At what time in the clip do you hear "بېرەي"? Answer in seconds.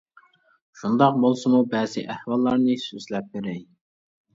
3.33-3.67